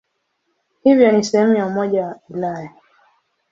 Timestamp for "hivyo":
0.83-1.11